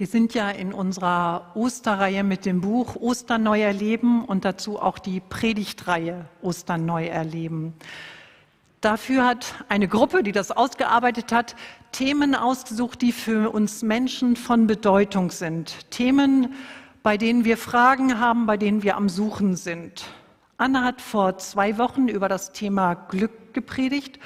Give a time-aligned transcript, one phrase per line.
[0.00, 4.98] Wir sind ja in unserer Osterreihe mit dem Buch Ostern neu erleben und dazu auch
[4.98, 7.74] die Predigtreihe Ostern neu erleben.
[8.80, 11.54] Dafür hat eine Gruppe, die das ausgearbeitet hat,
[11.92, 15.90] Themen ausgesucht, die für uns Menschen von Bedeutung sind.
[15.90, 16.54] Themen,
[17.02, 20.06] bei denen wir Fragen haben, bei denen wir am Suchen sind.
[20.56, 24.18] Anna hat vor zwei Wochen über das Thema Glück gepredigt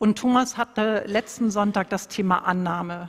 [0.00, 3.08] und Thomas hatte letzten Sonntag das Thema Annahme.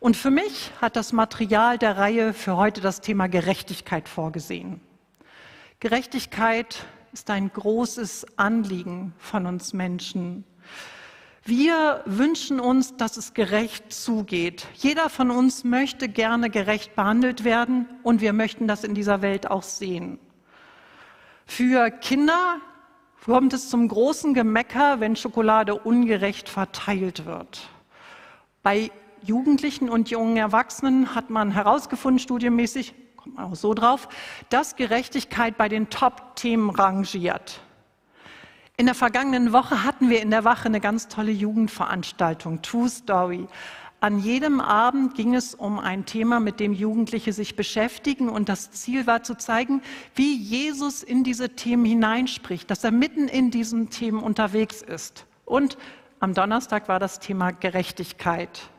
[0.00, 4.80] Und für mich hat das Material der Reihe für heute das Thema Gerechtigkeit vorgesehen.
[5.78, 10.44] Gerechtigkeit ist ein großes Anliegen von uns Menschen.
[11.44, 14.66] Wir wünschen uns, dass es gerecht zugeht.
[14.74, 19.50] Jeder von uns möchte gerne gerecht behandelt werden und wir möchten das in dieser Welt
[19.50, 20.18] auch sehen.
[21.44, 22.56] Für Kinder
[23.26, 27.68] kommt es zum großen Gemecker, wenn Schokolade ungerecht verteilt wird.
[28.62, 28.90] Bei
[29.22, 34.08] Jugendlichen und jungen Erwachsenen hat man herausgefunden, studienmäßig, kommt man auch so drauf,
[34.48, 37.60] dass Gerechtigkeit bei den Top-Themen rangiert.
[38.76, 43.46] In der vergangenen Woche hatten wir in der Wache eine ganz tolle Jugendveranstaltung, True Story.
[44.02, 48.30] An jedem Abend ging es um ein Thema, mit dem Jugendliche sich beschäftigen.
[48.30, 49.82] Und das Ziel war zu zeigen,
[50.14, 55.26] wie Jesus in diese Themen hineinspricht, dass er mitten in diesen Themen unterwegs ist.
[55.44, 55.76] Und
[56.18, 58.70] am Donnerstag war das Thema Gerechtigkeit.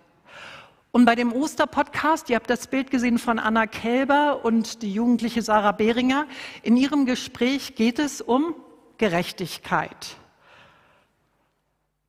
[0.91, 5.41] Und bei dem Osterpodcast, ihr habt das Bild gesehen von Anna Kelber und die jugendliche
[5.41, 6.27] Sarah Behringer,
[6.63, 8.55] in ihrem Gespräch geht es um
[8.97, 10.17] Gerechtigkeit.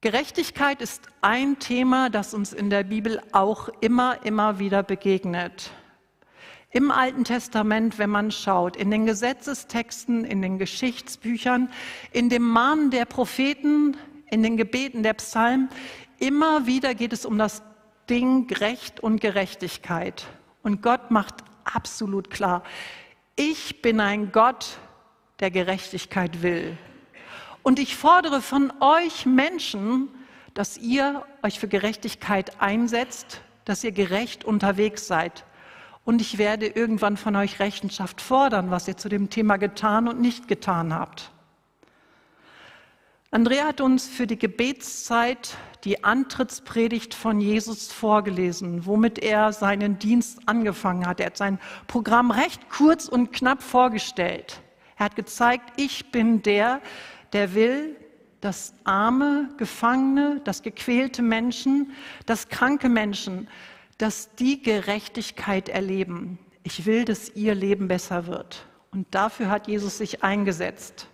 [0.01, 5.71] Gerechtigkeit ist ein Thema, das uns in der Bibel auch immer, immer wieder begegnet.
[6.71, 11.71] Im Alten Testament, wenn man schaut, in den Gesetzestexten, in den Geschichtsbüchern,
[12.11, 13.97] in dem Mahnen der Propheten,
[14.29, 15.69] in den Gebeten der Psalmen,
[16.19, 17.63] immer wieder geht es um das
[18.13, 20.27] Ding Recht und Gerechtigkeit.
[20.63, 22.63] Und Gott macht absolut klar,
[23.37, 24.77] ich bin ein Gott,
[25.41, 26.77] der Gerechtigkeit will.
[27.63, 30.09] Und ich fordere von euch Menschen,
[30.53, 35.47] dass ihr euch für Gerechtigkeit einsetzt, dass ihr gerecht unterwegs seid.
[36.05, 40.21] Und ich werde irgendwann von euch Rechenschaft fordern, was ihr zu dem Thema getan und
[40.21, 41.31] nicht getan habt.
[43.31, 50.41] Andrea hat uns für die Gebetszeit die Antrittspredigt von Jesus vorgelesen, womit er seinen Dienst
[50.47, 51.19] angefangen hat.
[51.21, 54.61] Er hat sein Programm recht kurz und knapp vorgestellt.
[54.97, 56.81] Er hat gezeigt, ich bin der,
[57.33, 57.97] der will,
[58.41, 61.93] dass arme, Gefangene, dass gequälte Menschen,
[62.27, 63.49] dass kranke Menschen,
[63.99, 66.39] dass die Gerechtigkeit erleben.
[66.63, 68.67] Ich will, dass ihr Leben besser wird.
[68.91, 71.09] Und dafür hat Jesus sich eingesetzt.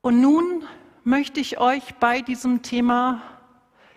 [0.00, 0.64] Und nun
[1.04, 3.22] möchte ich euch bei diesem Thema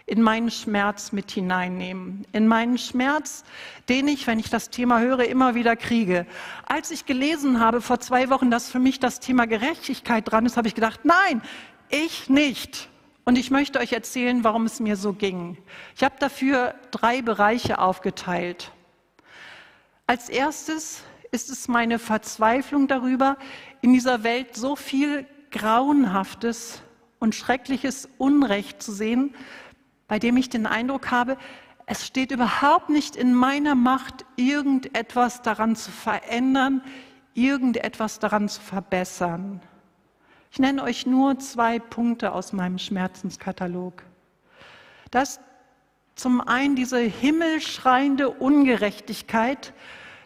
[0.05, 2.25] in meinen Schmerz mit hineinnehmen.
[2.31, 3.43] In meinen Schmerz,
[3.89, 6.25] den ich, wenn ich das Thema höre, immer wieder kriege.
[6.65, 10.55] Als ich gelesen habe vor zwei Wochen, dass für mich das Thema Gerechtigkeit dran ist,
[10.55, 11.41] habe ich gedacht, nein,
[11.89, 12.89] ich nicht.
[13.25, 15.57] Und ich möchte euch erzählen, warum es mir so ging.
[15.95, 18.71] Ich habe dafür drei Bereiche aufgeteilt.
[20.07, 23.35] Als erstes ist es meine Verzweiflung darüber,
[23.81, 26.81] in dieser Welt so viel Grauenhaftes
[27.19, 29.35] und schreckliches Unrecht zu sehen,
[30.07, 31.37] bei dem ich den Eindruck habe,
[31.85, 36.81] es steht überhaupt nicht in meiner Macht, irgendetwas daran zu verändern,
[37.33, 39.61] irgendetwas daran zu verbessern.
[40.51, 44.03] Ich nenne euch nur zwei Punkte aus meinem Schmerzenskatalog.
[45.11, 45.39] Das
[46.15, 49.73] zum einen diese himmelschreiende Ungerechtigkeit,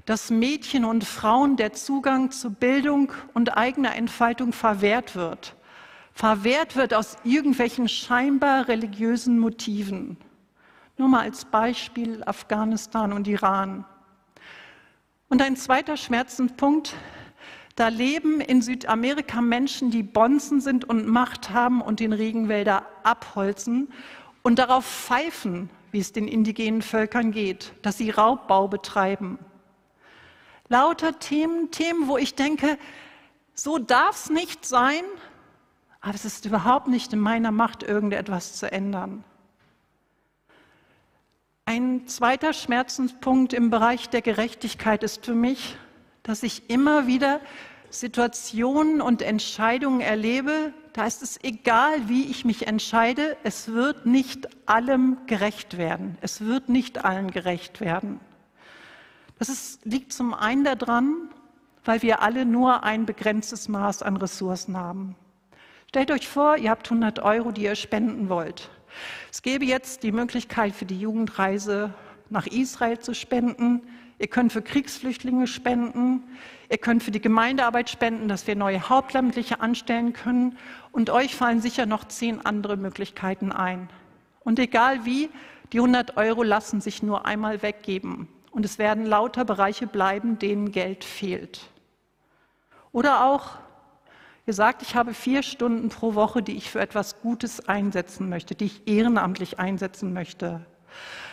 [0.06, 5.56] dass Mädchen und Frauen der Zugang zu Bildung und eigener Entfaltung verwehrt wird.
[6.14, 10.18] Verwehrt wird aus irgendwelchen scheinbar religiösen Motiven.
[10.98, 13.86] Nur mal als Beispiel Afghanistan und Iran.
[15.30, 16.96] Und ein zweiter Schmerzenpunkt,
[17.76, 23.92] da leben in Südamerika Menschen, die Bonzen sind und Macht haben und den Regenwälder abholzen
[24.42, 29.40] und darauf pfeifen, wie es den indigenen Völkern geht, dass sie Raubbau betreiben.
[30.68, 32.78] Lauter Themen, Themen, wo ich denke,
[33.54, 35.04] so darf es nicht sein,
[36.02, 39.24] aber es ist überhaupt nicht in meiner Macht, irgendetwas zu ändern.
[41.66, 45.78] Ein zweiter Schmerzenspunkt im Bereich der Gerechtigkeit ist für mich,
[46.24, 47.40] dass ich immer wieder
[47.92, 54.48] Situationen und Entscheidungen erlebe, da ist es egal, wie ich mich entscheide, es wird nicht
[54.68, 56.18] allem gerecht werden.
[56.22, 58.20] Es wird nicht allen gerecht werden.
[59.40, 61.30] Das ist, liegt zum einen daran,
[61.86, 65.16] weil wir alle nur ein begrenztes Maß an Ressourcen haben.
[65.92, 68.70] Stellt euch vor, ihr habt 100 Euro, die ihr spenden wollt.
[69.30, 71.94] Es gäbe jetzt die Möglichkeit für die Jugendreise
[72.30, 73.82] nach Israel zu spenden.
[74.18, 76.24] Ihr könnt für Kriegsflüchtlinge spenden.
[76.70, 80.58] Ihr könnt für die Gemeindearbeit spenden, dass wir neue Hauptamtliche anstellen können.
[80.94, 83.90] Und euch fallen sicher noch zehn andere Möglichkeiten ein.
[84.46, 85.30] Und egal wie,
[85.74, 88.30] die 100 Euro lassen sich nur einmal weggeben.
[88.52, 91.70] Und es werden lauter Bereiche bleiben, denen Geld fehlt.
[92.94, 93.58] Oder auch,
[94.52, 98.54] ihr sagt, ich habe vier Stunden pro Woche, die ich für etwas Gutes einsetzen möchte,
[98.54, 100.66] die ich ehrenamtlich einsetzen möchte.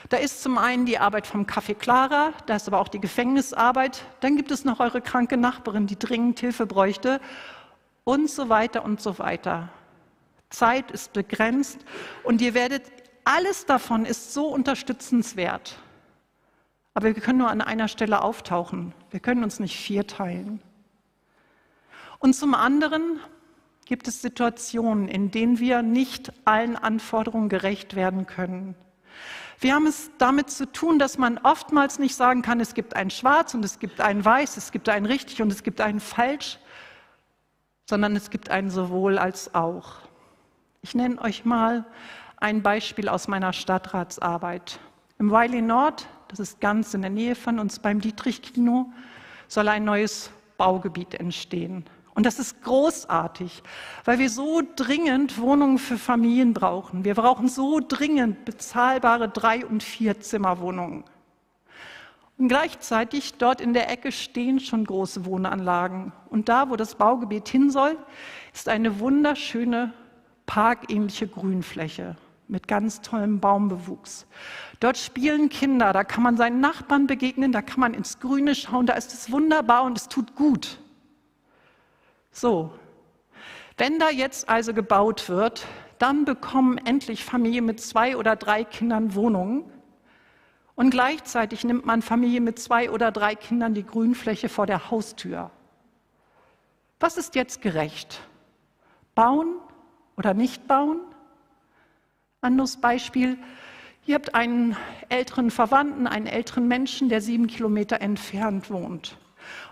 [0.09, 4.05] Da ist zum einen die Arbeit vom Café Clara, da ist aber auch die Gefängnisarbeit.
[4.21, 7.21] Dann gibt es noch eure kranke Nachbarin, die dringend Hilfe bräuchte
[8.05, 9.69] und so weiter und so weiter.
[10.49, 11.81] Zeit ist begrenzt
[12.23, 12.85] und ihr werdet,
[13.25, 15.77] alles davon ist so unterstützenswert.
[16.95, 18.95] Aber wir können nur an einer Stelle auftauchen.
[19.11, 20.63] Wir können uns nicht vierteilen.
[22.19, 23.21] Und zum anderen
[23.85, 28.75] gibt es Situationen, in denen wir nicht allen Anforderungen gerecht werden können.
[29.61, 33.11] Wir haben es damit zu tun, dass man oftmals nicht sagen kann, es gibt ein
[33.11, 36.59] Schwarz und es gibt ein Weiß, es gibt ein Richtig und es gibt ein Falsch,
[37.89, 39.97] sondern es gibt ein sowohl als auch.
[40.83, 41.85] Ich nenne euch mal
[42.37, 44.79] ein Beispiel aus meiner Stadtratsarbeit.
[45.19, 48.93] Im Wiley Nord, das ist ganz in der Nähe von uns beim Dietrich-Kino,
[49.49, 51.85] soll ein neues Baugebiet entstehen.
[52.19, 53.63] Und das ist großartig,
[54.05, 57.05] weil wir so dringend Wohnungen für Familien brauchen.
[57.05, 61.05] Wir brauchen so dringend bezahlbare Drei- und Vier-Zimmerwohnungen.
[62.37, 66.11] Und gleichzeitig dort in der Ecke stehen schon große Wohnanlagen.
[66.29, 67.97] Und da, wo das Baugebiet hin soll,
[68.53, 69.93] ist eine wunderschöne
[70.45, 72.17] parkähnliche Grünfläche
[72.49, 74.27] mit ganz tollem Baumbewuchs.
[74.81, 78.87] Dort spielen Kinder, da kann man seinen Nachbarn begegnen, da kann man ins Grüne schauen,
[78.87, 80.81] da ist es wunderbar und es tut gut.
[82.41, 82.71] So,
[83.79, 85.67] wenn da jetzt also gebaut wird,
[85.99, 89.65] dann bekommen endlich Familien mit zwei oder drei Kindern Wohnungen
[90.77, 95.51] und gleichzeitig nimmt man Familien mit zwei oder drei Kindern die Grünfläche vor der Haustür.
[97.01, 98.21] Was ist jetzt gerecht?
[99.17, 99.57] Bauen
[100.17, 101.01] oder nicht bauen?
[102.41, 103.37] Anderes Beispiel.
[104.07, 104.77] Ihr habt einen
[105.09, 109.19] älteren Verwandten, einen älteren Menschen, der sieben Kilometer entfernt wohnt.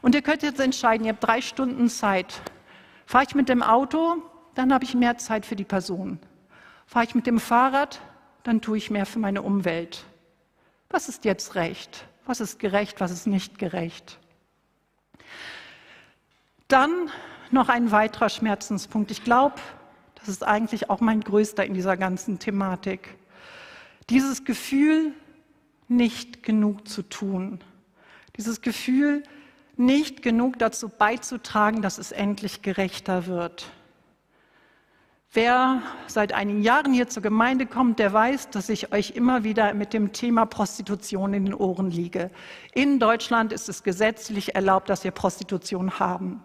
[0.03, 2.43] Und ihr könnt jetzt entscheiden, ihr habt drei Stunden Zeit.
[3.07, 4.17] Fahre ich mit dem Auto,
[4.55, 6.19] dann habe ich mehr Zeit für die Person.
[6.87, 8.01] Fahre ich mit dem Fahrrad,
[8.43, 10.05] dann tue ich mehr für meine Umwelt.
[10.91, 12.07] Was ist jetzt recht?
[12.27, 13.01] Was ist gerecht?
[13.01, 14.19] Was ist nicht gerecht?
[16.69, 17.11] Dann
[17.51, 19.11] noch ein weiterer Schmerzenspunkt.
[19.11, 19.55] Ich glaube,
[20.17, 23.17] das ist eigentlich auch mein größter in dieser ganzen Thematik.
[24.11, 25.13] Dieses Gefühl,
[25.89, 27.61] nicht genug zu tun.
[28.37, 29.23] Dieses Gefühl,
[29.77, 33.71] nicht genug dazu beizutragen, dass es endlich gerechter wird.
[35.33, 39.75] Wer seit einigen Jahren hier zur Gemeinde kommt, der weiß, dass ich euch immer wieder
[39.75, 42.31] mit dem Thema Prostitution in den Ohren liege.
[42.73, 46.43] In Deutschland ist es gesetzlich erlaubt, dass wir Prostitution haben.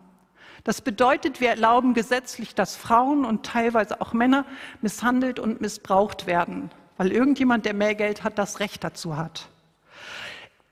[0.66, 4.46] Das bedeutet, wir erlauben gesetzlich, dass Frauen und teilweise auch Männer
[4.82, 9.48] misshandelt und missbraucht werden, weil irgendjemand, der mehr Geld hat, das Recht dazu hat.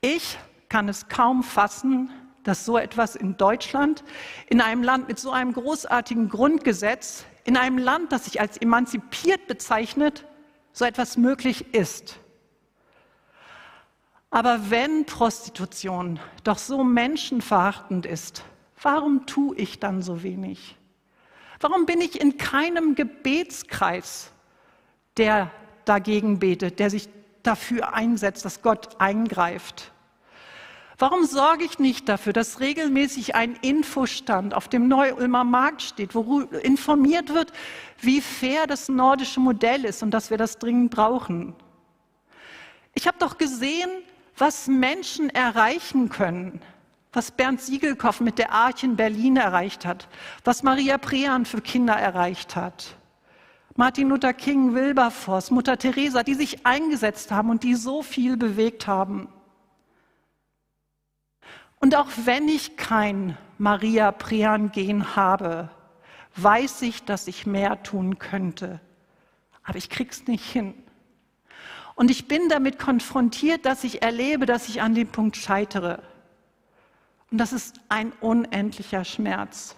[0.02, 2.10] Ich kann es kaum fassen,
[2.44, 4.04] dass so etwas in Deutschland,
[4.48, 9.46] in einem Land mit so einem großartigen Grundgesetz, in einem Land, das sich als emanzipiert
[9.46, 10.24] bezeichnet,
[10.72, 12.18] so etwas möglich ist.
[14.30, 18.44] Aber wenn Prostitution doch so menschenverachtend ist,
[18.80, 20.76] warum tue ich dann so wenig?
[21.58, 24.30] Warum bin ich in keinem Gebetskreis,
[25.16, 25.50] der
[25.84, 27.08] dagegen betet, der sich
[27.42, 29.92] dafür einsetzt, dass Gott eingreift?
[31.00, 36.40] Warum sorge ich nicht dafür, dass regelmäßig ein Infostand auf dem Neu-Ulmer Markt steht, wo
[36.40, 37.54] informiert wird,
[38.02, 41.54] wie fair das nordische Modell ist und dass wir das dringend brauchen?
[42.92, 43.88] Ich habe doch gesehen,
[44.36, 46.60] was Menschen erreichen können,
[47.14, 50.06] was Bernd Siegelkopf mit der Arche in Berlin erreicht hat,
[50.44, 52.94] was Maria Prean für Kinder erreicht hat.
[53.74, 58.86] Martin Luther King, Wilberforce, Mutter Teresa, die sich eingesetzt haben und die so viel bewegt
[58.86, 59.30] haben.
[61.80, 65.70] Und auch wenn ich kein Maria Prean Gen habe,
[66.36, 68.80] weiß ich, dass ich mehr tun könnte.
[69.64, 70.74] Aber ich krieg's nicht hin.
[71.94, 76.02] Und ich bin damit konfrontiert, dass ich erlebe, dass ich an dem Punkt scheitere.
[77.30, 79.76] Und das ist ein unendlicher Schmerz.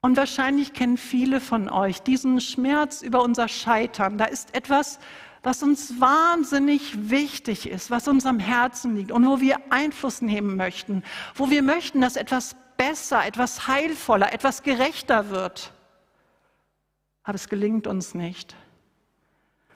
[0.00, 4.18] Und wahrscheinlich kennen viele von euch diesen Schmerz über unser Scheitern.
[4.18, 4.98] Da ist etwas,
[5.46, 10.56] was uns wahnsinnig wichtig ist, was uns am Herzen liegt und wo wir Einfluss nehmen
[10.56, 11.04] möchten,
[11.36, 15.72] wo wir möchten, dass etwas besser, etwas heilvoller, etwas gerechter wird.
[17.22, 18.56] Aber es gelingt uns nicht.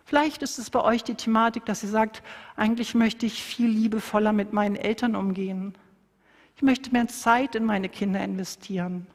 [0.05, 2.25] Vielleicht ist es bei euch die Thematik, dass ihr sagt,
[2.57, 5.79] eigentlich möchte ich viel liebevoller mit meinen Eltern umgehen.
[6.57, 9.07] Ich möchte mehr Zeit in meine Kinder investieren.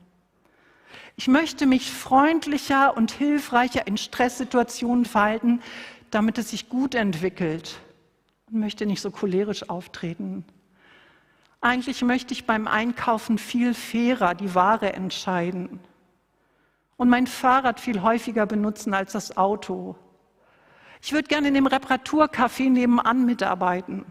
[1.17, 5.61] Ich möchte mich freundlicher und hilfreicher in Stresssituationen verhalten,
[6.11, 7.79] damit es sich gut entwickelt
[8.51, 10.45] und möchte nicht so cholerisch auftreten.
[11.61, 15.79] Eigentlich möchte ich beim Einkaufen viel fairer die Ware entscheiden
[16.97, 19.95] und mein Fahrrad viel häufiger benutzen als das Auto.
[21.01, 24.05] Ich würde gerne in dem Reparaturcafé nebenan mitarbeiten.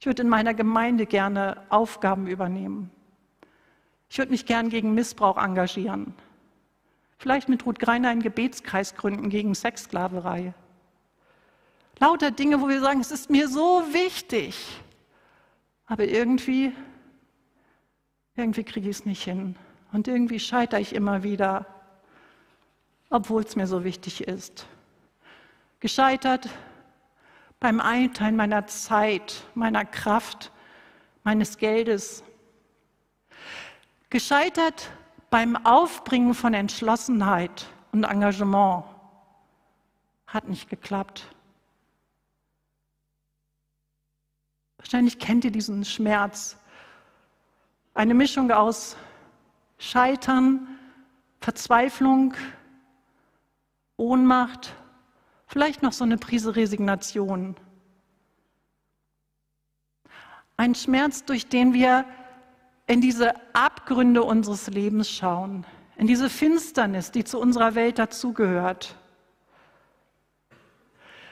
[0.00, 2.90] Ich würde in meiner Gemeinde gerne Aufgaben übernehmen.
[4.08, 6.14] Ich würde mich gern gegen Missbrauch engagieren.
[7.18, 10.52] Vielleicht mit Ruth Greiner einen Gebetskreis gründen gegen Sexsklaverei.
[12.00, 14.56] Lauter Dinge, wo wir sagen, es ist mir so wichtig.
[15.86, 16.72] Aber irgendwie,
[18.34, 19.56] irgendwie kriege ich es nicht hin.
[19.92, 21.66] Und irgendwie scheitere ich immer wieder,
[23.10, 24.66] obwohl es mir so wichtig ist.
[25.78, 26.48] Gescheitert
[27.60, 30.50] beim Einteilen meiner Zeit, meiner Kraft,
[31.22, 32.24] meines Geldes.
[34.10, 34.90] Gescheitert
[35.30, 38.84] beim Aufbringen von Entschlossenheit und Engagement.
[40.26, 41.33] Hat nicht geklappt.
[44.84, 46.58] Wahrscheinlich kennt ihr diesen Schmerz.
[47.94, 48.98] Eine Mischung aus
[49.78, 50.68] Scheitern,
[51.40, 52.34] Verzweiflung,
[53.96, 54.74] Ohnmacht,
[55.46, 57.56] vielleicht noch so eine Prise Resignation.
[60.58, 62.04] Ein Schmerz, durch den wir
[62.86, 65.64] in diese Abgründe unseres Lebens schauen,
[65.96, 68.96] in diese Finsternis, die zu unserer Welt dazugehört.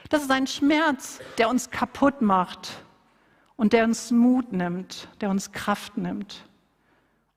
[0.09, 2.83] Das ist ein Schmerz, der uns kaputt macht,
[3.55, 6.45] und der uns Mut nimmt, der uns Kraft nimmt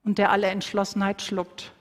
[0.03, 1.73] und der alle Entschlossenheit schluckt.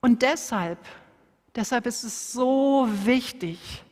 [0.00, 0.78] Und deshalb,
[1.54, 3.84] deshalb ist es so wichtig,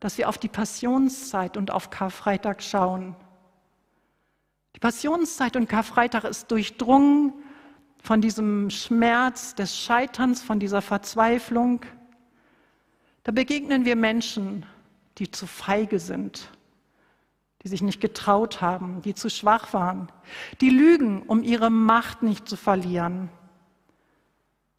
[0.00, 3.14] dass wir auf die Passionszeit und auf Karfreitag schauen.
[4.74, 7.32] Die Passionszeit und Karfreitag ist durchdrungen
[8.02, 11.82] von diesem Schmerz des Scheiterns, von dieser Verzweiflung.
[13.22, 14.66] Da begegnen wir Menschen,
[15.18, 16.50] die zu feige sind,
[17.62, 20.08] die sich nicht getraut haben, die zu schwach waren,
[20.60, 23.28] die lügen, um ihre Macht nicht zu verlieren,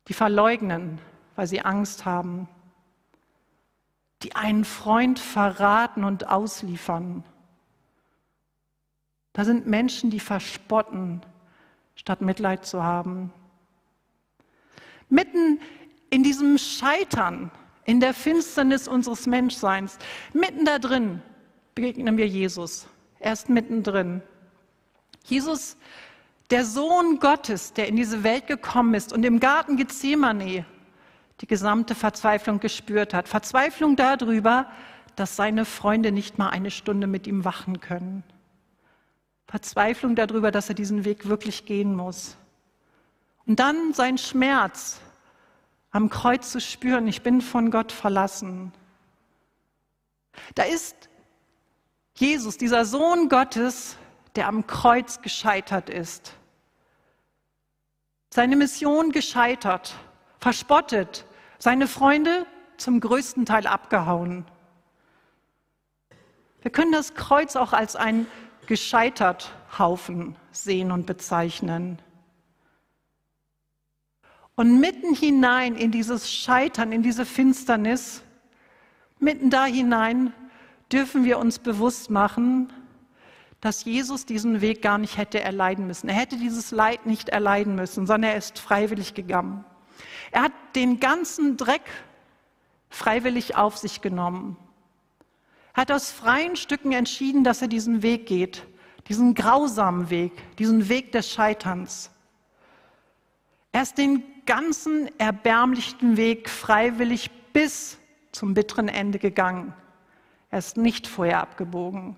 [0.07, 0.99] die verleugnen,
[1.35, 2.47] weil sie Angst haben,
[4.21, 7.23] die einen Freund verraten und ausliefern.
[9.33, 11.21] Da sind Menschen, die verspotten,
[11.95, 13.33] statt Mitleid zu haben.
[15.09, 15.59] Mitten
[16.09, 17.51] in diesem Scheitern
[17.85, 19.97] in der Finsternis unseres Menschseins,
[20.33, 21.21] mitten da drin,
[21.75, 22.87] begegnen wir Jesus.
[23.19, 24.21] Er ist mittendrin.
[25.23, 25.77] Jesus,
[26.49, 30.65] der Sohn Gottes, der in diese Welt gekommen ist und im Garten Gethsemane
[31.41, 33.27] die gesamte Verzweiflung gespürt hat.
[33.27, 34.67] Verzweiflung darüber,
[35.15, 38.23] dass seine Freunde nicht mal eine Stunde mit ihm wachen können.
[39.47, 42.37] Verzweiflung darüber, dass er diesen Weg wirklich gehen muss.
[43.45, 45.01] Und dann sein Schmerz,
[45.93, 48.73] am Kreuz zu spüren, ich bin von Gott verlassen.
[50.55, 51.09] Da ist
[52.15, 53.97] Jesus, dieser Sohn Gottes,
[54.35, 56.33] der am Kreuz gescheitert ist.
[58.33, 59.93] Seine Mission gescheitert,
[60.39, 61.25] verspottet,
[61.59, 62.47] seine Freunde
[62.77, 64.45] zum größten Teil abgehauen.
[66.63, 68.25] Wir können das Kreuz auch als ein
[68.65, 72.01] gescheitert Haufen sehen und bezeichnen.
[74.55, 78.21] Und mitten hinein in dieses Scheitern, in diese Finsternis,
[79.19, 80.33] mitten da hinein
[80.91, 82.71] dürfen wir uns bewusst machen,
[83.61, 86.09] dass Jesus diesen Weg gar nicht hätte erleiden müssen.
[86.09, 89.63] Er hätte dieses Leid nicht erleiden müssen, sondern er ist freiwillig gegangen.
[90.31, 91.89] Er hat den ganzen Dreck
[92.89, 94.57] freiwillig auf sich genommen.
[95.73, 98.67] Er hat aus freien Stücken entschieden, dass er diesen Weg geht,
[99.07, 102.11] diesen grausamen Weg, diesen Weg des Scheiterns.
[103.71, 107.97] Er ist den ganzen erbärmlichen Weg freiwillig bis
[108.31, 109.73] zum bitteren Ende gegangen.
[110.49, 112.15] Er ist nicht vorher abgebogen.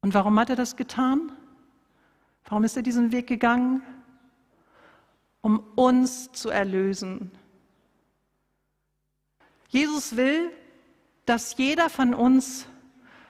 [0.00, 1.32] Und warum hat er das getan?
[2.44, 3.82] Warum ist er diesen Weg gegangen?
[5.40, 7.30] Um uns zu erlösen.
[9.68, 10.50] Jesus will,
[11.24, 12.66] dass jeder von uns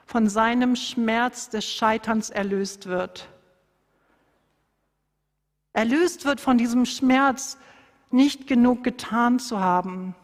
[0.07, 3.32] von seinem Schmerz des Scheiterns erlöst wird
[5.73, 7.59] erlöst wird von diesem Schmerz,
[8.11, 10.15] nicht genug getan zu haben,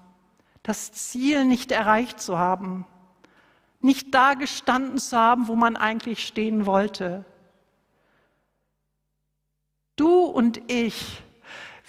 [0.63, 2.87] das Ziel nicht erreicht zu haben,
[3.81, 7.25] nicht da gestanden zu haben, wo man eigentlich stehen wollte.
[9.97, 11.23] Du und ich,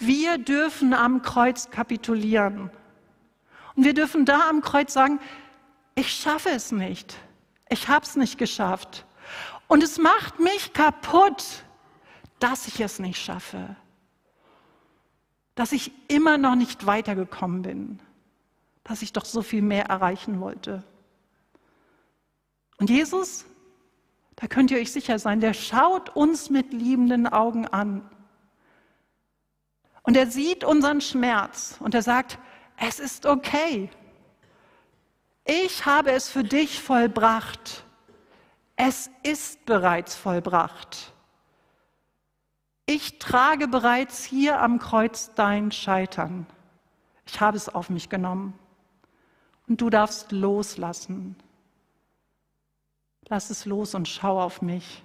[0.02, 2.70] Wir dürfen am Kreuz kapitulieren.
[3.76, 5.20] Und wir dürfen da am Kreuz sagen,
[5.94, 7.18] ich schaffe es nicht.
[7.68, 9.04] Ich habe es nicht geschafft.
[9.68, 11.44] Und es macht mich kaputt,
[12.40, 13.76] dass ich es nicht schaffe.
[15.54, 18.00] Dass ich immer noch nicht weitergekommen bin.
[18.82, 20.82] Dass ich doch so viel mehr erreichen wollte.
[22.78, 23.44] Und Jesus,
[24.36, 28.08] da könnt ihr euch sicher sein, der schaut uns mit liebenden Augen an.
[30.02, 32.38] Und er sieht unseren Schmerz und er sagt,
[32.78, 33.90] es ist okay.
[35.44, 37.84] Ich habe es für dich vollbracht.
[38.76, 41.09] Es ist bereits vollbracht.
[42.92, 46.44] Ich trage bereits hier am Kreuz dein Scheitern.
[47.24, 48.58] Ich habe es auf mich genommen.
[49.68, 51.36] Und du darfst loslassen.
[53.28, 55.04] Lass es los und schau auf mich.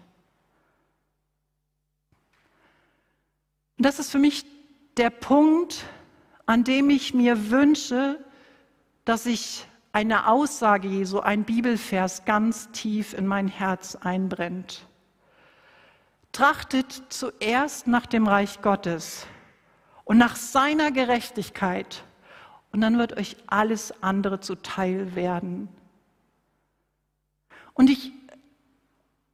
[3.78, 4.48] Und das ist für mich
[4.98, 5.86] der Punkt,
[6.48, 8.20] an dem ich mir wünsche,
[9.04, 14.88] dass ich eine Aussage Jesu, ein Bibelvers ganz tief in mein Herz einbrennt.
[16.36, 19.26] Trachtet zuerst nach dem Reich Gottes
[20.04, 22.04] und nach seiner Gerechtigkeit,
[22.74, 25.70] und dann wird euch alles andere zuteil werden.
[27.74, 28.12] Und ich,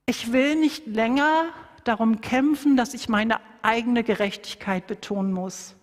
[0.05, 1.45] ich will nicht länger
[1.85, 5.73] darum kämpfen, dass ich meine eigene Gerechtigkeit betonen muss,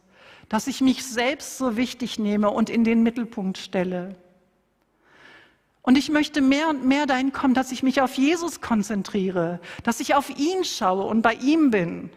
[0.49, 4.15] dass ich mich selbst so wichtig nehme und in den Mittelpunkt stelle.
[5.89, 10.01] Und ich möchte mehr und mehr dahin kommen, dass ich mich auf Jesus konzentriere, dass
[10.01, 12.11] ich auf ihn schaue und bei ihm bin,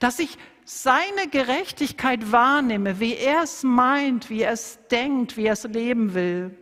[0.00, 5.52] dass ich seine Gerechtigkeit wahrnehme, wie er es meint, wie er es denkt, wie er
[5.52, 6.58] es leben will.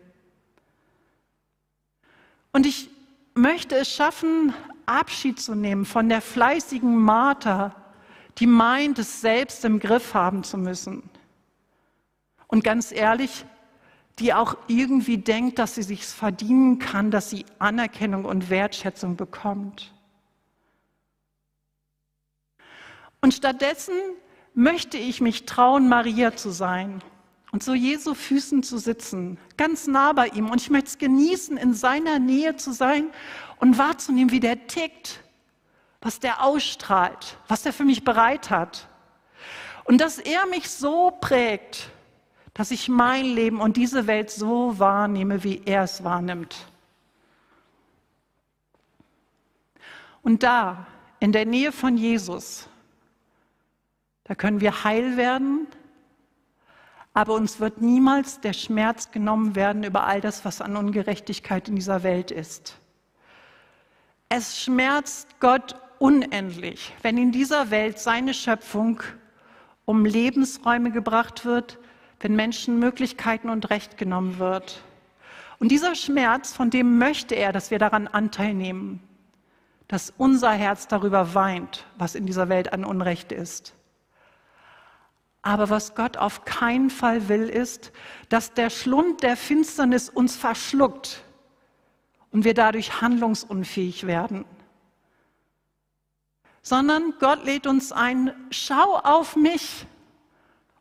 [2.52, 2.90] Und ich
[3.32, 4.52] möchte es schaffen,
[4.84, 7.74] Abschied zu nehmen von der fleißigen Martha,
[8.36, 11.08] die meint, es selbst im Griff haben zu müssen.
[12.48, 13.46] Und ganz ehrlich,
[14.18, 19.92] die auch irgendwie denkt, dass sie sich verdienen kann, dass sie Anerkennung und Wertschätzung bekommt.
[23.20, 23.94] Und stattdessen
[24.54, 27.02] möchte ich mich trauen, Maria zu sein
[27.52, 30.50] und so Jesu Füßen zu sitzen, ganz nah bei ihm.
[30.50, 33.10] Und ich möchte es genießen, in seiner Nähe zu sein
[33.58, 35.20] und wahrzunehmen, wie der tickt,
[36.00, 38.88] was der ausstrahlt, was er für mich bereit hat.
[39.84, 41.90] Und dass er mich so prägt,
[42.58, 46.66] dass ich mein Leben und diese Welt so wahrnehme, wie er es wahrnimmt.
[50.24, 50.88] Und da,
[51.20, 52.68] in der Nähe von Jesus,
[54.24, 55.68] da können wir heil werden,
[57.14, 61.76] aber uns wird niemals der Schmerz genommen werden über all das, was an Ungerechtigkeit in
[61.76, 62.76] dieser Welt ist.
[64.30, 69.00] Es schmerzt Gott unendlich, wenn in dieser Welt seine Schöpfung
[69.84, 71.78] um Lebensräume gebracht wird,
[72.20, 74.82] wenn Menschen Möglichkeiten und Recht genommen wird.
[75.58, 79.02] Und dieser Schmerz, von dem möchte er, dass wir daran Anteil nehmen,
[79.88, 83.74] dass unser Herz darüber weint, was in dieser Welt an Unrecht ist.
[85.42, 87.92] Aber was Gott auf keinen Fall will, ist,
[88.28, 91.22] dass der Schlund der Finsternis uns verschluckt
[92.30, 94.44] und wir dadurch handlungsunfähig werden.
[96.62, 99.86] Sondern Gott lädt uns ein, schau auf mich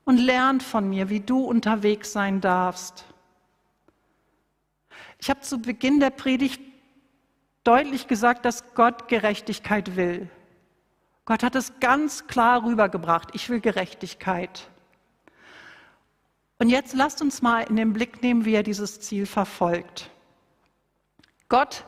[0.08, 3.04] und lernt von mir, wie du unterwegs sein darfst.
[5.20, 6.62] Ich habe zu Beginn der Predigt
[7.66, 10.30] deutlich gesagt, dass Gott Gerechtigkeit will.
[11.26, 13.32] Gott hat es ganz klar rübergebracht.
[13.34, 14.70] Ich will Gerechtigkeit.
[16.58, 20.10] Und jetzt lasst uns mal in den Blick nehmen, wie er dieses Ziel verfolgt.
[21.50, 21.84] Gott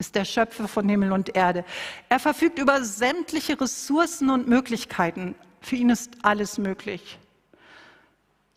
[0.00, 1.64] ist der Schöpfer von Himmel und Erde.
[2.08, 5.36] Er verfügt über sämtliche Ressourcen und Möglichkeiten.
[5.60, 7.20] Für ihn ist alles möglich.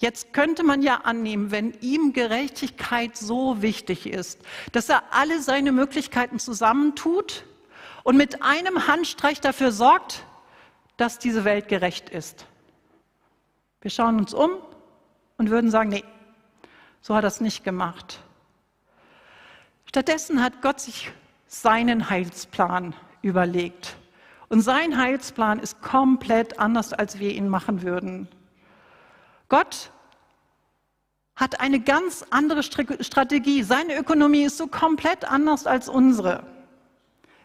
[0.04, 4.38] Jetzt könnte man ja annehmen, wenn ihm Gerechtigkeit so wichtig ist,
[4.74, 7.46] dass er alle seine Möglichkeiten zusammentut
[8.04, 10.26] und mit einem Handstreich dafür sorgt,
[10.98, 12.46] dass diese Welt gerecht ist.
[13.80, 14.52] Wir schauen uns um
[15.38, 16.04] und würden sagen, nee,
[17.00, 18.20] so hat er es nicht gemacht.
[19.86, 21.14] Stattdessen hat Gott sich
[21.48, 23.96] seinen Heilsplan überlegt.
[24.50, 28.28] Und sein Heilsplan ist komplett anders, als wir ihn machen würden.
[29.54, 29.92] Gott
[31.36, 33.62] hat eine ganz andere Strategie.
[33.62, 36.42] Seine Ökonomie ist so komplett anders als unsere.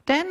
[0.08, 0.24] Denn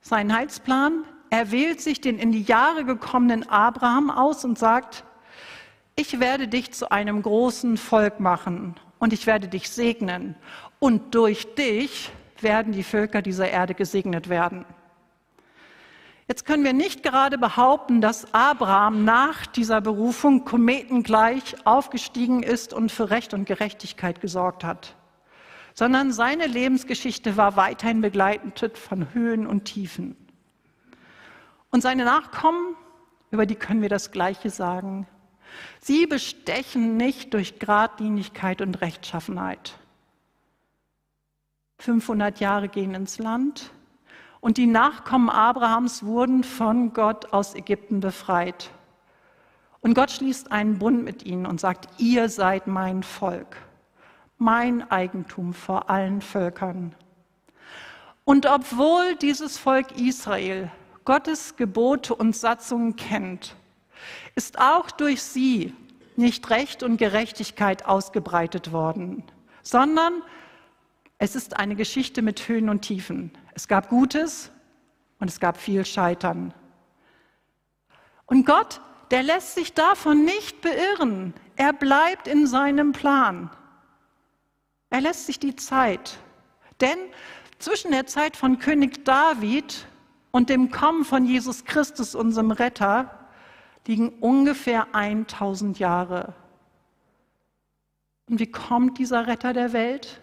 [0.00, 5.04] sein Heilsplan, er wählt sich den in die Jahre gekommenen Abraham aus und sagt,
[5.94, 10.36] ich werde dich zu einem großen Volk machen und ich werde dich segnen.
[10.78, 14.64] Und durch dich werden die Völker dieser Erde gesegnet werden.
[16.30, 22.92] Jetzt können wir nicht gerade behaupten, dass Abraham nach dieser Berufung kometengleich aufgestiegen ist und
[22.92, 24.94] für Recht und Gerechtigkeit gesorgt hat,
[25.74, 30.14] sondern seine Lebensgeschichte war weiterhin begleitet von Höhen und Tiefen.
[31.72, 32.76] Und seine Nachkommen,
[33.32, 35.08] über die können wir das Gleiche sagen.
[35.80, 39.80] Sie bestechen nicht durch Gradlinigkeit und Rechtschaffenheit.
[41.80, 43.72] 500 Jahre gehen ins Land,
[44.40, 48.70] und die Nachkommen Abrahams wurden von Gott aus Ägypten befreit.
[49.80, 53.56] Und Gott schließt einen Bund mit ihnen und sagt, ihr seid mein Volk,
[54.38, 56.94] mein Eigentum vor allen Völkern.
[58.24, 60.70] Und obwohl dieses Volk Israel
[61.04, 63.56] Gottes Gebote und Satzungen kennt,
[64.34, 65.74] ist auch durch sie
[66.16, 69.24] nicht Recht und Gerechtigkeit ausgebreitet worden,
[69.62, 70.22] sondern
[71.18, 73.32] es ist eine Geschichte mit Höhen und Tiefen.
[73.54, 74.50] Es gab Gutes
[75.18, 76.54] und es gab viel Scheitern.
[78.26, 81.34] Und Gott, der lässt sich davon nicht beirren.
[81.56, 83.50] Er bleibt in seinem Plan.
[84.88, 86.18] Er lässt sich die Zeit.
[86.80, 86.98] Denn
[87.58, 89.86] zwischen der Zeit von König David
[90.30, 93.28] und dem Kommen von Jesus Christus, unserem Retter,
[93.86, 96.34] liegen ungefähr 1000 Jahre.
[98.28, 100.20] Und wie kommt dieser Retter der Welt?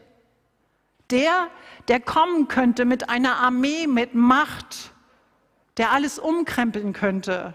[1.10, 1.48] Der,
[1.88, 4.92] der kommen könnte mit einer Armee, mit Macht,
[5.78, 7.54] der alles umkrempeln könnte,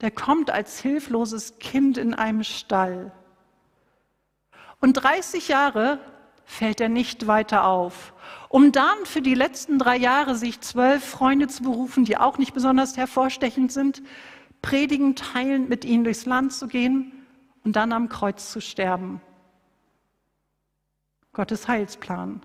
[0.00, 3.12] der kommt als hilfloses Kind in einem Stall.
[4.80, 5.98] Und 30 Jahre
[6.44, 8.12] fällt er nicht weiter auf,
[8.48, 12.52] um dann für die letzten drei Jahre sich zwölf Freunde zu berufen, die auch nicht
[12.52, 14.02] besonders hervorstechend sind,
[14.60, 17.12] predigen, teilend mit ihnen durchs Land zu gehen
[17.64, 19.20] und dann am Kreuz zu sterben.
[21.34, 22.40] Gottes Heilsplan.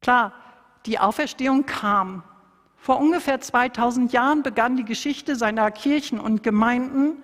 [0.00, 0.32] Klar,
[0.86, 2.22] die Auferstehung kam.
[2.76, 7.22] Vor ungefähr 2000 Jahren begann die Geschichte seiner Kirchen und Gemeinden.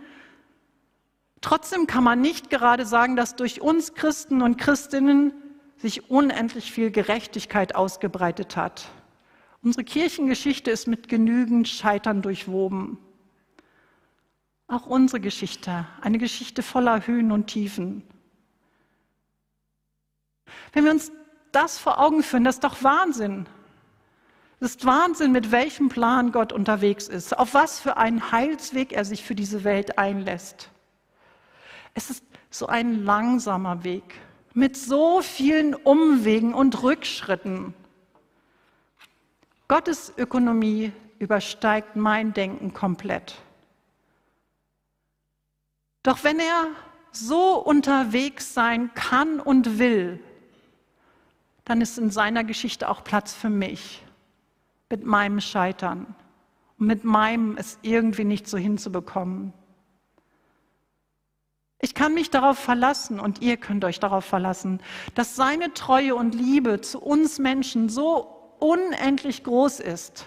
[1.41, 5.33] Trotzdem kann man nicht gerade sagen, dass durch uns Christen und Christinnen
[5.79, 8.89] sich unendlich viel Gerechtigkeit ausgebreitet hat.
[9.63, 12.99] Unsere Kirchengeschichte ist mit genügend Scheitern durchwoben.
[14.69, 18.03] Auch unsere Geschichte, eine Geschichte voller Höhen und Tiefen.
[20.73, 21.13] Wenn wir uns
[21.53, 23.47] das vor Augen führen, das ist doch Wahnsinn.
[24.61, 29.05] Es ist Wahnsinn, mit welchem Plan Gott unterwegs ist, auf was für einen Heilsweg er
[29.05, 30.71] sich für diese Welt einlässt.
[31.95, 34.03] Es ist so ein langsamer Weg
[34.55, 37.75] mit so vielen Umwegen und Rückschritten.
[39.69, 43.35] Gottes Ökonomie übersteigt mein Denken komplett.
[46.03, 46.69] Doch wenn er
[47.11, 50.21] so unterwegs sein kann und will,
[51.67, 54.03] dann ist in seiner Geschichte auch Platz für mich
[54.89, 56.15] mit meinem Scheitern
[56.79, 59.53] und mit meinem es irgendwie nicht so hinzubekommen.
[61.81, 64.81] Ich kann mich darauf verlassen und ihr könnt euch darauf verlassen,
[65.15, 70.27] dass seine Treue und Liebe zu uns Menschen so unendlich groß ist,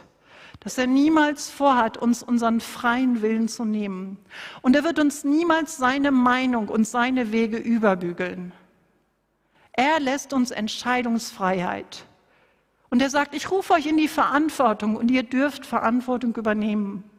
[0.59, 4.19] dass er niemals vorhat, uns unseren freien Willen zu nehmen.
[4.61, 8.51] Und er wird uns niemals seine Meinung und seine Wege überbügeln.
[9.79, 12.03] Er lässt uns Entscheidungsfreiheit.
[12.89, 17.09] Und er sagt, ich rufe euch in die Verantwortung und ihr dürft Verantwortung übernehmen.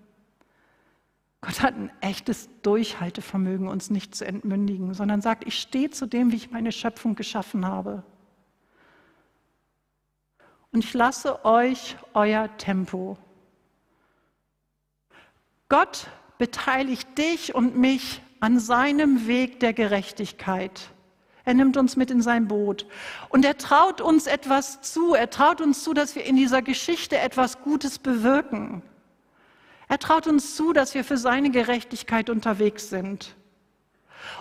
[1.40, 6.33] Gott hat ein echtes Durchhaltevermögen, uns nicht zu entmündigen, sondern sagt, ich stehe zu dem,
[6.33, 8.03] wie ich meine Schöpfung geschaffen habe.
[10.70, 13.16] Und ich lasse euch euer Tempo.
[15.70, 20.90] Gott beteiligt dich und mich an seinem Weg der Gerechtigkeit.
[21.51, 22.87] Er nimmt uns mit in sein Boot.
[23.29, 25.15] Und er traut uns etwas zu.
[25.15, 28.83] Er traut uns zu, dass wir in dieser Geschichte etwas Gutes bewirken.
[29.89, 33.35] Er traut uns zu, dass wir für seine Gerechtigkeit unterwegs sind.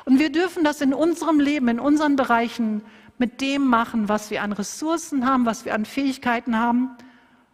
[0.06, 2.84] Und wir dürfen das in unserem Leben, in unseren Bereichen
[3.18, 6.96] mit dem machen, was wir an Ressourcen haben, was wir an Fähigkeiten haben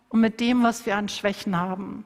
[0.09, 2.03] und mit dem, was wir an Schwächen haben.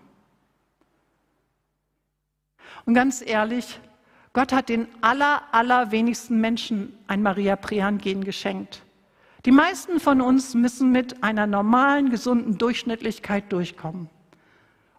[2.85, 3.79] Und ganz ehrlich,
[4.33, 8.83] Gott hat den aller, allerwenigsten Menschen ein Maria Prehan-Gen geschenkt.
[9.45, 14.09] Die meisten von uns müssen mit einer normalen, gesunden Durchschnittlichkeit durchkommen.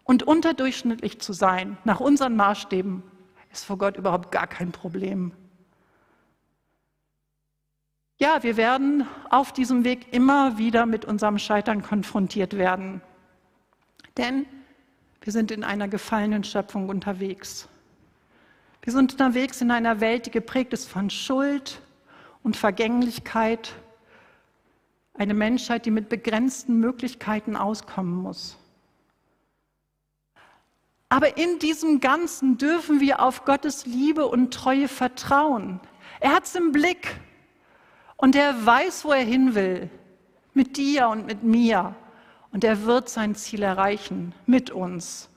[0.03, 3.03] Und unterdurchschnittlich zu sein, nach unseren Maßstäben,
[3.51, 5.31] ist vor Gott überhaupt gar kein Problem.
[8.17, 13.01] Ja, wir werden auf diesem Weg immer wieder mit unserem Scheitern konfrontiert werden.
[14.17, 14.45] Denn
[15.21, 17.67] wir sind in einer gefallenen Schöpfung unterwegs.
[18.83, 21.81] Wir sind unterwegs in einer Welt, die geprägt ist von Schuld
[22.41, 23.73] und Vergänglichkeit.
[25.13, 28.57] Eine Menschheit, die mit begrenzten Möglichkeiten auskommen muss.
[31.09, 35.79] Aber in diesem Ganzen dürfen wir auf Gottes Liebe und Treue vertrauen.
[36.19, 37.19] Er hat es im Blick
[38.15, 39.89] und er weiß, wo er hin will,
[40.53, 41.95] mit dir und mit mir.
[42.51, 45.30] Und er wird sein Ziel erreichen mit uns.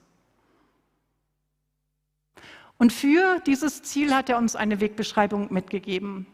[2.78, 6.26] Und für dieses Ziel hat er uns eine Wegbeschreibung mitgegeben.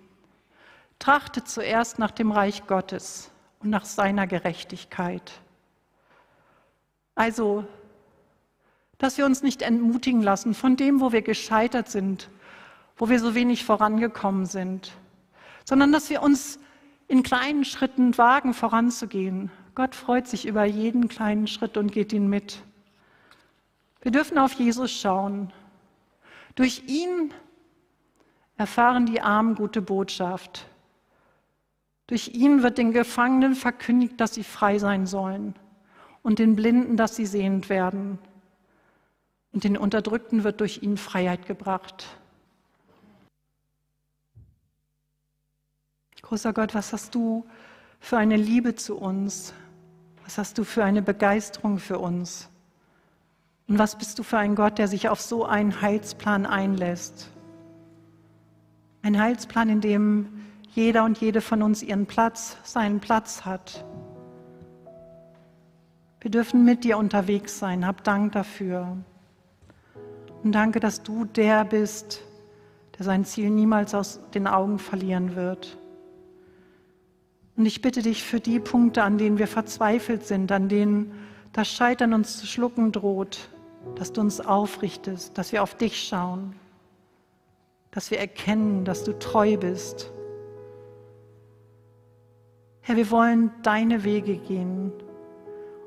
[0.99, 5.33] Trachtet zuerst nach dem Reich Gottes und nach seiner Gerechtigkeit.
[7.15, 7.65] Also,
[8.99, 12.31] dass wir uns nicht entmutigen lassen von dem, wo wir gescheitert sind,
[12.97, 14.93] wo wir so wenig vorangekommen sind,
[15.65, 16.59] sondern dass wir uns
[17.09, 19.51] in kleinen Schritten wagen, voranzugehen.
[19.75, 22.63] Gott freut sich über jeden kleinen Schritt und geht ihn mit.
[24.03, 25.53] Wir dürfen auf Jesus schauen.
[26.55, 27.33] Durch ihn
[28.57, 30.67] erfahren die Armen gute Botschaft.
[32.07, 35.55] Durch ihn wird den Gefangenen verkündigt, dass sie frei sein sollen
[36.23, 38.19] und den Blinden, dass sie sehend werden.
[39.53, 42.07] Und den Unterdrückten wird durch ihn Freiheit gebracht.
[46.21, 47.47] Großer Gott, was hast du
[47.99, 49.55] für eine Liebe zu uns?
[50.25, 52.50] Was hast du für eine Begeisterung für uns?
[53.71, 57.31] Und was bist du für ein Gott, der sich auf so einen Heilsplan einlässt?
[59.03, 60.27] Ein Heilsplan, in dem
[60.75, 63.85] jeder und jede von uns ihren Platz, seinen Platz hat.
[66.21, 67.87] Wir dürfen mit dir unterwegs sein.
[67.87, 68.97] Hab Dank dafür.
[70.43, 72.23] Und danke, dass du der bist,
[72.99, 75.79] der sein Ziel niemals aus den Augen verlieren wird.
[77.57, 81.13] Und ich bitte dich für die Punkte, an denen wir verzweifelt sind, an denen
[81.53, 83.49] das Scheitern uns zu schlucken droht,
[83.95, 86.55] dass du uns aufrichtest, dass wir auf dich schauen,
[87.91, 90.13] dass wir erkennen, dass du treu bist.
[92.83, 94.93] Herr, wir wollen deine Wege gehen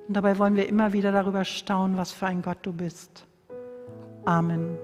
[0.08, 3.26] und dabei wollen wir immer wieder darüber staunen, was für ein Gott du bist.
[4.26, 4.78] Amen.